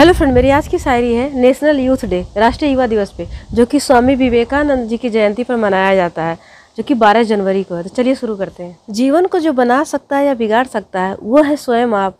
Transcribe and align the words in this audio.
Hello 0.00 0.12
friend, 0.12 0.32
मेरी 0.34 0.50
आज 0.50 0.68
की 0.68 0.78
शायरी 0.78 1.14
है 1.14 1.40
नेशनल 1.40 1.80
यूथ 1.80 2.04
डे, 2.04 2.26
राष्ट्रीय 2.36 2.70
युवा 2.72 2.86
दिवस 2.86 3.12
पे, 3.12 3.26
जो 3.52 3.66
कि 3.66 3.80
स्वामी 3.80 4.14
विवेकानंद 4.14 4.88
जी 4.88 4.96
की 4.96 5.10
जयंती 5.10 5.44
पर 5.44 5.56
मनाया 5.56 5.94
जाता 5.94 6.22
है, 6.22 6.38
जो 6.76 6.82
कि 6.82 6.94
12 6.94 7.22
जनवरी 7.22 7.62
को 7.62 7.74
है। 7.74 7.82
तो 7.82 7.88
चलिए 7.88 8.14
शुरू 8.14 8.36
करते 8.36 8.62
हैं। 8.62 8.78
जीवन 8.90 9.26
को 9.26 9.38
जो 9.38 9.52
बना 9.52 9.84
सकता 9.84 10.16
है 10.16 10.26
या 10.26 10.34
बिगाड़ 10.34 10.66
सकता 10.66 11.00
है, 11.00 11.16
वो 11.22 11.42
है 11.42 11.56
स्वयं 11.56 11.92
आप। 11.94 12.16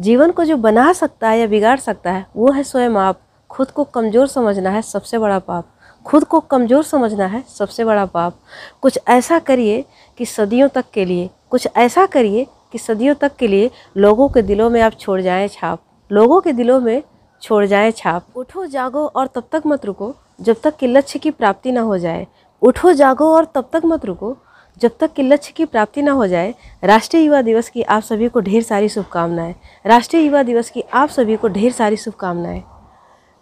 जीवन 0.00 0.30
को 0.30 0.44
जो 0.44 0.56
बना 0.56 0.92
सकता 0.92 1.28
है 1.28 1.38
या 1.38 1.46
बिगाड़ 1.46 1.78
सकता 1.78 2.12
है, 2.12 2.26
वो 2.36 2.50
है 2.52 2.62
स्वयं 2.62 2.96
आप। 2.96 3.20
खुद 3.50 3.70
को 3.70 3.84
कमज़ोर 3.84 4.26
समझना 4.26 4.70
है 4.70 4.82
सबसे 4.82 5.18
बड़ा 5.18 5.38
पाप। 5.38 5.66
खुद 6.06 6.24
को 6.24 6.40
कमज़ोर 6.40 6.82
समझना 6.82 7.26
है 7.26 7.44
सबसे 7.58 7.84
बड़ा 7.84 8.06
पाप। 8.06 8.38
कुछ 8.82 8.98
ऐसा 9.08 9.38
करिए 9.38 9.84
कि 10.18 10.26
सदियों 10.26 10.68
तक 10.68 10.84
के 10.94 11.04
लिए, 11.04 11.30
कुछ 11.50 11.68
ऐसा 11.76 12.06
करिए 12.06 12.46
कि 12.72 12.78
सदियों 12.78 13.14
तक 13.14 13.36
के 13.36 13.48
लिए 13.48 13.70
लोगों 13.96 14.28
के 14.28 14.42
दिलों 14.42 14.70
में 14.70 14.80
आप 14.80 14.98
छोड़ 15.00 15.20
जाएँ 15.20 15.48
छाप। 15.48 15.82
लोगों 16.10 16.40
के 16.40 16.52
दिलों 16.52 16.80
में 16.80 17.02
छोड़ 17.42 17.66
जाए 17.66 17.90
छाप। 17.90 18.26
उठो, 18.36 18.66
जागो 18.66 19.06
और 19.06 19.26
तब 19.26 19.44
तक 19.52 19.62
मत 19.66 19.84
रुको, 19.84 20.14
जब 20.40 20.60
तक 20.60 20.76
कि 20.76 20.86
लक्ष्य 20.86 21.18
की 21.18 21.30
प्राप्ति 21.30 21.72
ना 21.72 21.80
हो 21.80 21.98
जाए। 21.98 22.26
उठो, 22.62 22.92
जागो 22.92 23.34
और 23.34 23.44
तब 23.44 23.70
तक 23.72 23.82
मत 23.84 24.04
रुको, 24.04 24.36
जब 24.78 24.90
तक 25.00 25.12
कि 25.12 25.22
लक्ष्य 25.22 25.52
की 25.56 25.64
प्राप्ति 25.64 26.02
ना 26.02 26.12
हो 26.12 26.26
जाए। 26.26 26.54
राष्ट्रीय 26.84 27.24
युवा 27.24 27.42
दिवस 27.42 27.68
की 27.68 27.82
आप 27.82 28.02
सभी 28.02 28.28
को 28.28 28.40
ढेर 28.40 28.62
सारी 28.62 28.88
शुभकामनाएँ। 28.88 29.54
राष्ट्रीय 29.86 30.22
युवा 30.22 30.42
दिवस 30.42 30.70
की 30.70 30.84
आप 30.92 31.08
सभी 31.08 31.36
को 31.36 31.48
ढेर 31.48 31.72
सारी 31.72 31.96
शुभकामनाएँ। 31.96 32.62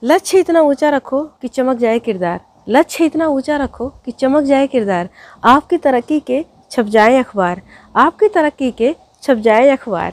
लक्ष्य 0.04 0.38
इतना 0.38 0.60
ऊँचा 0.60 0.90
रखो 0.90 1.22
कि 1.22 1.48
चमक 1.48 1.76
जाए 1.76 1.98
किरदार। 1.98 2.40
लक्ष्य 2.68 3.04
इतना 3.04 3.26
ऊँचा 3.26 3.56
रखो 3.56 3.88
कि 3.88 4.12
चमक 4.12 4.42
जाए 4.42 4.66
किरदार। 4.66 5.08
आपकी 5.44 5.76
तरक्की 5.76 6.20
के 6.20 6.44
छप 6.70 6.84
जाए 6.84 7.18
अखबार। 7.18 7.62
आपकी 7.96 8.28
तरक्की 8.28 8.70
के 8.70 8.96
छप 9.22 9.34
जाए 9.34 9.68
अखबार। 9.68 10.12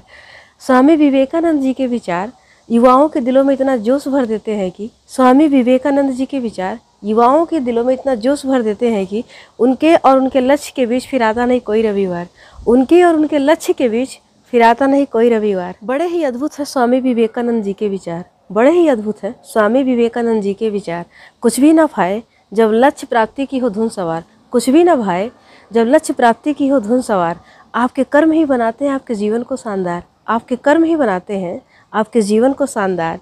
स्वामी 0.60 0.96
विवेकानंद 0.96 1.62
जी 1.62 1.74
के 1.74 1.88
विचार 1.88 2.32
युवाओं 2.70 3.08
के 3.10 3.20
दिलों 3.20 3.44
में 3.44 3.54
इतना 3.54 3.76
जोश 3.78 4.08
भर 4.08 4.26
देते 4.26 4.52
हैं 4.52 4.72
कि 4.72 4.90
स्वामी 5.08 5.48
विवेकानंद 5.48 6.12
जी 6.12 6.26
के 6.26 6.40
विचार 6.40 6.80
युवाओं 7.04 7.46
के 7.46 7.60
दिलों 7.60 7.84
में 7.84 7.94
इतना 7.94 8.16
जोश 8.16 8.46
भर 8.46 8.62
देते 8.62 8.90
हैं 8.90 9.06
कि 9.08 9.24
उनके 9.60 9.96
और 9.96 10.18
उनके 10.18 10.40
लक्ष्य 10.40 10.74
के 10.76 10.86
बीच 10.86 11.08
फिर 11.08 11.24
आता 11.24 11.46
नहीं 11.46 11.60
कोई 11.60 11.82
रविवार। 11.82 12.28
उनके 12.68 13.04
और 13.04 13.16
उनके 13.16 13.38
लक्ष्य 13.38 13.74
के 13.74 13.90
बीच 13.90 14.18
फिर 14.54 14.64
आता 14.64 14.88
नहीं 14.88 15.06
कोई 15.06 15.30
रविवार। 15.30 15.76
बड़े 15.84 16.06
ही 16.06 16.24
अद्भुत 16.24 16.60
है 16.60 16.66
स्वामी 16.66 17.00
विवेकानंद 17.00 17.64
जी 17.64 17.74
के 17.74 17.90
विचार। 17.90 18.24
बड़े 18.52 18.72
ही 18.72 18.88
अद्भुत 18.88 19.24
है 19.24 19.36
स्वामी 19.44 19.84
विवेकानंद 19.84 20.42
जी 20.42 20.54
के 20.54 20.70
विचार। 20.70 21.06
कुछ 21.42 21.60
भी 21.60 21.74
ना 21.74 21.86
भाए 21.86 22.22
जब 22.54 22.72
लक्ष्य 22.74 23.08
प्राप्ति 23.08 23.46
की 23.46 23.58
हो 23.58 23.70
धुन 23.70 23.90
सवार। 23.90 24.24
कुछ 24.52 24.70
भी 24.70 24.84
ना 24.84 24.96
भाए 24.96 25.32
जब 25.72 25.86
लक्ष्य 25.88 26.14
प्राप्ति 26.14 26.54
की 26.54 26.68
हो 26.68 26.80
धुन 26.80 27.02
सवार। 27.02 27.40
आपके 27.76 28.04
कर्म 28.04 28.32
ही 28.32 28.46
बनाते 28.46 28.86
हैं, 28.86 28.92
आपके 28.92 29.16
जीवन 29.16 29.44
को 29.44 29.56
शानदार। 29.56 30.04
आपके 30.28 30.56
कर्म 30.56 30.84
ही 30.84 30.96
बनाते 30.96 31.38
हैं 31.38 31.62
आपके 31.96 32.22
जीवन 32.22 32.54
को 32.54 32.66
शानदार। 32.66 33.20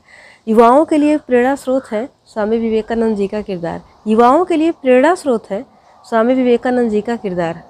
युवाओं 0.47 0.85
के 0.85 0.97
लिए 0.97 1.17
प्रेरणा 1.17 1.55
स्रोत 1.55 1.91
है 1.91 2.09
स्वामी 2.27 2.57
विवेकानंद 2.57 3.17
जी 3.17 3.27
का 3.27 3.41
किरदार। 3.41 3.81
युवाओं 4.07 4.45
के 4.45 4.55
लिए 4.57 4.71
प्रेरणा 4.71 5.15
स्रोत 5.15 5.49
है 5.51 5.65
स्वामी 6.05 6.33
विवेकानंद 6.33 6.91
जी 6.91 7.01
का 7.01 7.15
किरदार। 7.15 7.63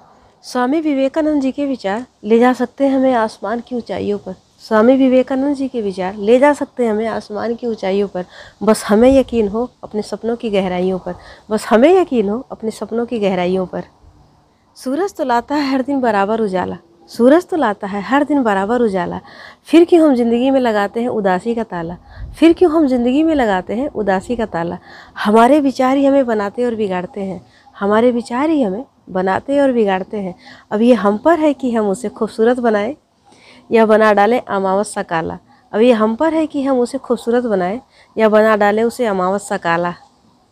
स्वामी 0.44 0.80
विवेकानंद 0.80 1.42
जी 1.42 1.52
के 1.52 1.66
विचार, 1.66 2.06
ले 2.24 2.38
जा 2.38 2.52
सकते 2.52 2.86
हैं 2.86 2.96
हमें 2.96 3.14
आसमान 3.14 3.60
की 3.60 3.76
ऊंचाइयों 3.76 4.18
पर। 4.18 4.34
स्वामी 4.58 4.96
विवेकानंद 4.96 5.56
जी 5.56 5.68
के 5.68 5.82
विचार, 5.82 6.16
ले 6.16 6.38
जा 6.38 6.52
सकते 6.52 6.84
हैं 6.84 6.90
हमें 6.90 7.06
आसमान 7.06 7.54
की 7.54 7.66
ऊंचाइयों 7.66 8.08
पर। 8.08 8.24
बस 8.62 8.84
हमें 8.84 9.18
यकीन 9.18 9.48
हो 9.48 9.70
अपने 9.82 10.02
सपनों 10.02 10.36
की 10.36 10.50
गहराइयों 10.50 10.98
पर। 10.98 11.14
बस 11.50 11.66
हमें 11.66 12.00
यकीन 12.00 12.28
हो 12.28 12.46
अपने 12.52 12.70
सपनों 12.70 13.06
की 13.06 13.18
गहराइयों 13.18 13.66
पर। 13.66 13.84
सूरज 14.76 15.14
तो 15.14 15.24
लाता 15.24 15.54
है 15.54 15.70
हर 15.72 15.82
दिन 15.82 16.00
बराबर 16.00 16.40
उजाला। 16.40 16.78
सूरज 17.10 17.46
तो 17.46 17.56
लाता 17.56 17.86
है, 17.86 18.00
हर 18.00 18.24
दिन 18.24 18.42
बराबर 18.42 18.80
उजाला। 18.80 19.20
फिर 19.66 19.84
क्यों 19.84 20.08
हम 20.08 20.14
ज़िंदगी 20.14 20.50
में 20.50 20.60
लगाते 20.60 21.00
हैं 21.00 21.08
उदासी 21.08 21.54
का 21.54 21.64
ताला? 21.64 21.96
फिर 22.38 22.52
क्यों 22.52 22.70
हम 22.72 22.86
ज़िंदगी 22.86 23.22
में 23.22 23.34
लगाते 23.34 23.74
हैं 23.74 23.88
उदासी 23.88 24.36
का 24.36 24.46
ताला? 24.46 24.78
हमारे 25.24 25.60
विचार 25.60 25.96
ही 25.96 26.06
हमें 26.06 26.26
बनाते 26.26 26.64
और 26.64 26.74
बिगाड़ते 26.74 27.20
हैं। 27.20 27.40
हमारे 27.76 28.10
विचार 28.10 28.50
ही 28.50 28.62
हमें 28.62 28.84
बनाते 29.10 29.60
और 29.60 29.72
बिगाड़ते 29.72 30.16
हैं। 30.16 30.34
अब 30.70 30.82
ये 30.82 30.94
हम 30.94 31.18
पर 31.18 31.38
है 31.38 31.52
कि 31.52 31.72
हम 31.72 31.88
उसे 31.88 32.08
खूबसूरत 32.08 32.58
बनाएँ? 32.58 32.96
या 33.72 33.86
बना 33.86 34.12
डालें 34.12 34.40
अमावस 34.40 34.94
सा 34.94 35.02
काला? 35.02 35.38
अब 35.72 35.80
ये 35.80 35.92
हम 35.92 36.14
पर 36.16 36.34
है 36.34 36.46
कि 36.46 36.62
हम 36.62 36.78
उसे 36.78 36.98
खूबसूरत 36.98 37.44
बनाएँ? 37.44 37.80
या 38.16 38.28
बना 38.28 38.56
डालें 38.56 38.82
उसे 38.84 39.06
अमावस 39.06 39.48
सा 39.48 39.56
काला? 39.56 39.94